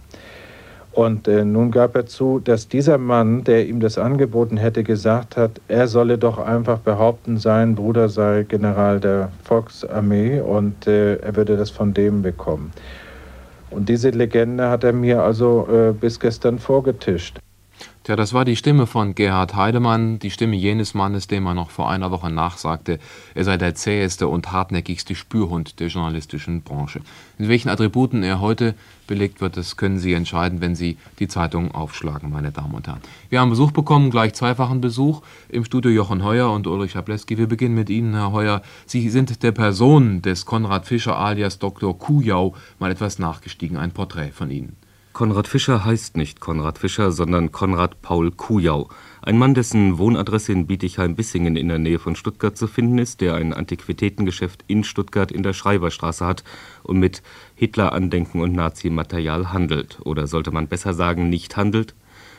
[0.94, 5.38] Und äh, nun gab er zu, dass dieser Mann, der ihm das angeboten hätte, gesagt
[5.38, 11.36] hat, er solle doch einfach behaupten, sein Bruder sei General der Volksarmee und äh, er
[11.36, 12.72] würde das von dem bekommen.
[13.72, 17.40] Und diese Legende hat er mir also äh, bis gestern vorgetischt.
[18.04, 21.70] Tja, das war die Stimme von Gerhard Heidemann, die Stimme jenes Mannes, dem man noch
[21.70, 23.00] vor einer Woche nachsagte,
[23.34, 27.00] er sei der zäheste und hartnäckigste Spürhund der journalistischen Branche.
[27.38, 28.76] In welchen Attributen er heute
[29.08, 33.00] belegt wird, das können Sie entscheiden, wenn Sie die Zeitung aufschlagen, meine Damen und Herren.
[33.30, 37.38] Wir haben Besuch bekommen, gleich zweifachen Besuch im Studio Jochen Heuer und Ulrich Hableski.
[37.38, 38.64] Wir beginnen mit Ihnen, Herr Heuer.
[38.86, 41.98] Sie sind der Person des Konrad Fischer alias Dr.
[41.98, 44.76] Kujau mal etwas nachgestiegen, ein Porträt von Ihnen.
[45.14, 48.90] Konrad Fischer heißt nicht Konrad Fischer, sondern Konrad Paul Kujau.
[49.22, 53.36] Ein Mann, dessen Wohnadresse in Bietigheim-Bissingen in der Nähe von Stuttgart zu finden ist, der
[53.36, 56.44] ein Antiquitätengeschäft in Stuttgart in der Schreiberstraße hat
[56.82, 57.22] und mit
[57.54, 60.00] Hitler-Andenken und Nazi-Material handelt.
[60.04, 61.94] Oder sollte man besser sagen, nicht handelt?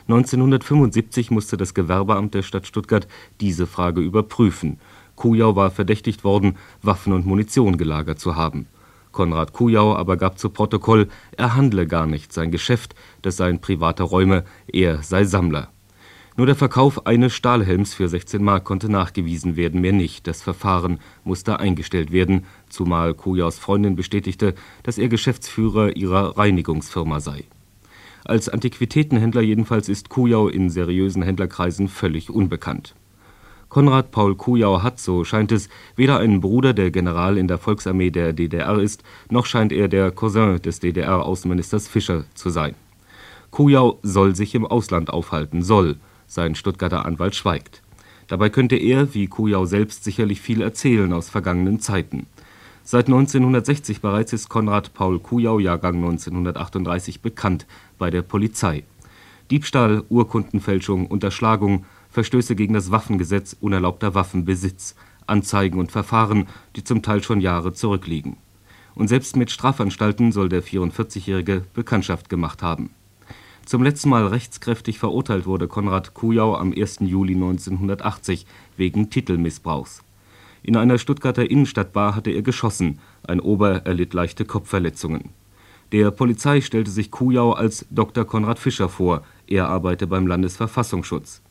[0.09, 3.07] 1975 musste das Gewerbeamt der Stadt Stuttgart
[3.39, 4.81] diese Frage überprüfen.
[5.15, 8.67] Kujau war verdächtigt worden, Waffen und Munition gelagert zu haben.
[9.15, 14.03] Konrad Kujau aber gab zu Protokoll, er handle gar nicht, sein Geschäft, das seien private
[14.03, 15.69] Räume, er sei Sammler.
[16.35, 20.27] Nur der Verkauf eines Stahlhelms für 16 Mark konnte nachgewiesen werden, mehr nicht.
[20.27, 27.45] Das Verfahren musste eingestellt werden, zumal Kujaus Freundin bestätigte, dass er Geschäftsführer ihrer Reinigungsfirma sei.
[28.25, 32.95] Als Antiquitätenhändler jedenfalls ist Kujau in seriösen Händlerkreisen völlig unbekannt.
[33.75, 38.09] Konrad Paul Kujau hat, so scheint es, weder einen Bruder, der General in der Volksarmee
[38.09, 42.75] der DDR ist, noch scheint er der Cousin des DDR-Außenministers Fischer zu sein.
[43.51, 47.81] Kujau soll sich im Ausland aufhalten, soll, sein Stuttgarter Anwalt schweigt.
[48.27, 52.27] Dabei könnte er, wie Kujau selbst, sicherlich viel erzählen aus vergangenen Zeiten.
[52.85, 57.65] Seit 1960 bereits ist Konrad Paul Kujau, Jahrgang 1938, bekannt
[57.97, 58.83] bei der Polizei.
[59.51, 61.83] Diebstahl, Urkundenfälschung, Unterschlagung,
[62.15, 64.95] Verstöße gegen das Waffengesetz, unerlaubter Waffenbesitz,
[65.27, 66.47] Anzeigen und Verfahren,
[66.77, 68.37] die zum Teil schon Jahre zurückliegen.
[68.93, 72.91] Und selbst mit Strafanstalten soll der 44-Jährige Bekanntschaft gemacht haben.
[73.65, 76.99] Zum letzten Mal rechtskräftig verurteilt wurde Konrad Kujau am 1.
[77.01, 78.45] Juli 1980
[78.77, 80.01] wegen Titelmissbrauchs.
[80.63, 85.31] In einer Stuttgarter Innenstadtbar hatte er geschossen, ein Ober erlitt leichte Kopfverletzungen.
[85.91, 88.23] Der Polizei stellte sich Kujau als Dr.
[88.23, 91.41] Konrad Fischer vor, er arbeite beim Landesverfassungsschutz.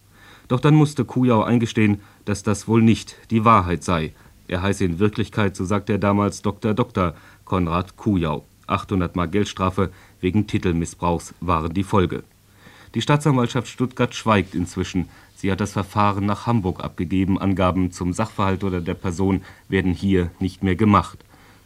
[0.49, 4.13] Doch dann musste Kujau eingestehen, dass das wohl nicht die Wahrheit sei.
[4.47, 6.75] Er heiße in Wirklichkeit, so sagte er damals, Dr.
[6.75, 7.15] Dr.
[7.45, 8.45] Konrad Kujau.
[8.67, 12.25] 800 Mark Geldstrafe wegen Titelmissbrauchs waren die Folge.
[12.95, 15.09] Die Staatsanwaltschaft Stuttgart schweigt inzwischen.
[15.35, 17.39] Sie hat das Verfahren nach Hamburg abgegeben.
[17.39, 21.19] Angaben zum Sachverhalt oder der Person werden hier nicht mehr gemacht.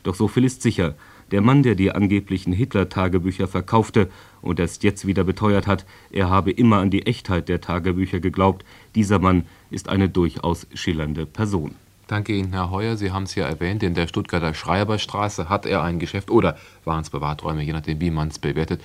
[0.04, 0.94] Doch so viel ist sicher.
[1.30, 4.08] Der Mann, der die angeblichen Hitler-Tagebücher verkaufte
[4.40, 8.64] und erst jetzt wieder beteuert hat, er habe immer an die Echtheit der Tagebücher geglaubt,
[8.94, 11.74] dieser Mann ist eine durchaus schillernde Person.
[12.06, 12.96] Danke Ihnen, Herr Heuer.
[12.96, 17.02] Sie haben es ja erwähnt, in der Stuttgarter Schreiberstraße hat er ein Geschäft oder waren
[17.02, 18.80] es Privaträume, je nachdem, wie man es bewertet.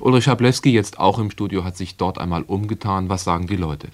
[0.00, 3.08] Ulrich Hableski, jetzt auch im Studio, hat sich dort einmal umgetan.
[3.08, 3.88] Was sagen die Leute?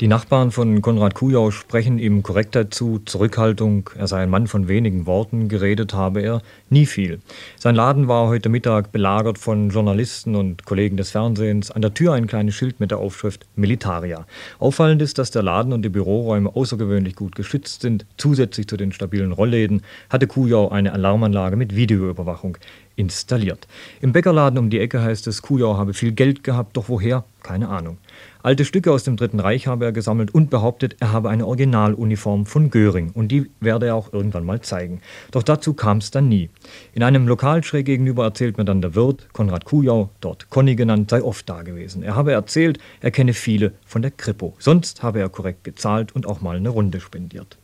[0.00, 4.66] Die Nachbarn von Konrad Kujau sprechen ihm Korrektheit zu, Zurückhaltung, er sei ein Mann von
[4.66, 7.20] wenigen Worten, geredet habe er nie viel.
[7.58, 12.14] Sein Laden war heute Mittag belagert von Journalisten und Kollegen des Fernsehens, an der Tür
[12.14, 14.26] ein kleines Schild mit der Aufschrift Militaria.
[14.58, 18.06] Auffallend ist, dass der Laden und die Büroräume außergewöhnlich gut geschützt sind.
[18.16, 22.56] Zusätzlich zu den stabilen Rollläden hatte Kujau eine Alarmanlage mit Videoüberwachung
[22.96, 23.66] installiert.
[24.00, 27.24] Im Bäckerladen um die Ecke heißt es, Kujau habe viel Geld gehabt, doch woher?
[27.42, 27.98] Keine Ahnung.
[28.44, 32.46] Alte Stücke aus dem Dritten Reich habe er gesammelt und behauptet, er habe eine Originaluniform
[32.46, 35.00] von Göring und die werde er auch irgendwann mal zeigen.
[35.30, 36.50] Doch dazu kam es dann nie.
[36.92, 41.10] In einem Lokal schräg gegenüber erzählt mir dann der Wirt, Konrad Kujau, dort Conny genannt,
[41.10, 42.02] sei oft da gewesen.
[42.02, 44.54] Er habe erzählt, er kenne viele von der Kripo.
[44.58, 47.58] Sonst habe er korrekt gezahlt und auch mal eine Runde spendiert.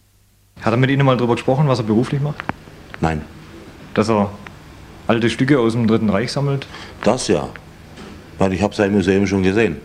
[0.61, 2.43] Hat er mit Ihnen mal darüber gesprochen, was er beruflich macht?
[3.01, 3.23] Nein.
[3.95, 4.31] Dass er
[5.09, 6.67] alte Stücke aus dem Dritten Reich sammelt?
[7.03, 7.49] Das ja.
[8.39, 9.79] Weil ich habe sein Museum schon gesehen.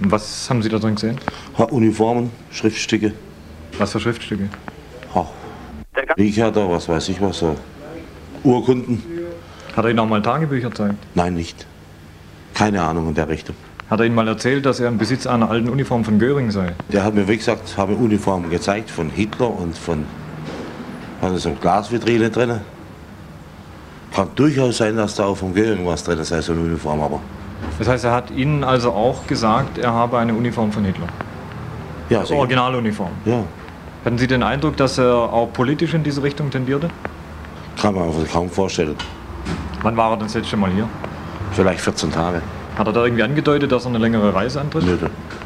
[0.00, 1.18] Was haben Sie da drin gesehen?
[1.58, 3.12] Ha, Uniformen, Schriftstücke.
[3.78, 4.48] Was für Schriftstücke?
[5.14, 5.28] Ha.
[6.16, 7.56] Liegherter, was weiß ich was, so.
[8.44, 9.02] Urkunden.
[9.76, 10.96] Hat er Ihnen auch mal Tagebücher gezeigt?
[11.14, 11.66] Nein, nicht.
[12.54, 13.56] Keine Ahnung in der Richtung.
[13.90, 16.74] Hat er Ihnen mal erzählt, dass er im Besitz einer alten Uniform von Göring sei?
[16.92, 20.04] Der hat mir, wie gesagt, habe Uniformen gezeigt von Hitler und von.
[21.20, 22.60] Hat so eine Glasvitrine drin.
[24.14, 27.20] Kann durchaus sein, dass da auch von Göring was drin sei, so eine Uniform, aber.
[27.78, 31.06] Das heißt, er hat Ihnen also auch gesagt, er habe eine Uniform von Hitler?
[32.08, 33.10] Ja, also Originaluniform?
[33.24, 33.44] Ja.
[34.04, 36.88] Hatten Sie den Eindruck, dass er auch politisch in diese Richtung tendierte?
[37.80, 38.96] Kann man sich kaum vorstellen.
[39.82, 40.88] Wann war er das letzte Mal hier?
[41.52, 42.42] Vielleicht 14 Tage.
[42.76, 44.84] Hat er da irgendwie angedeutet, dass er eine längere Reise antritt?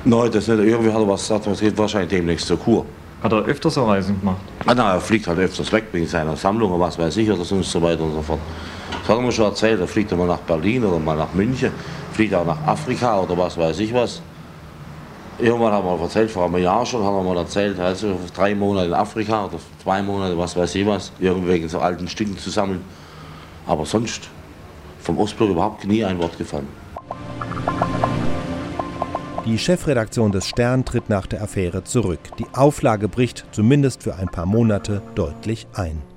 [0.05, 0.59] Nein, das nicht.
[0.59, 2.87] Irgendwie hat er was gesagt, was geht wahrscheinlich demnächst zur Kur.
[3.25, 4.43] Hat er öfters so Reisen gemacht?
[4.67, 7.43] Ah, na, er fliegt halt öfters weg wegen seiner Sammlung und was weiß ich oder
[7.43, 8.39] so und so weiter und so fort.
[8.91, 9.81] Das hat er mir schon erzählt.
[9.81, 11.73] Er fliegt mal nach Berlin oder mal nach München,
[12.13, 14.21] fliegt auch nach Afrika oder was weiß ich was.
[15.39, 18.89] Irgendwann haben wir erzählt, vor einem Jahr schon, haben wir mal erzählt, also drei Monate
[18.89, 22.51] in Afrika oder zwei Monate, was weiß ich was, irgendwie wegen so alten Stücken zu
[22.51, 22.85] sammeln.
[23.67, 24.29] Aber sonst
[25.01, 26.69] vom Ostblock überhaupt nie ein Wort gefallen.
[29.47, 32.21] Die Chefredaktion des Stern tritt nach der Affäre zurück.
[32.39, 36.14] Die Auflage bricht zumindest für ein paar Monate deutlich ein.